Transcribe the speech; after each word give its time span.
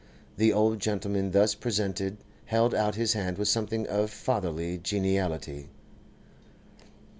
The 0.37 0.51
old 0.51 0.79
gentleman 0.79 1.29
thus 1.29 1.53
presented 1.53 2.17
held 2.45 2.73
out 2.73 2.95
his 2.95 3.13
hand 3.13 3.37
with 3.37 3.47
something 3.49 3.85
of 3.85 4.09
fatherly 4.09 4.79
geniality. 4.79 5.69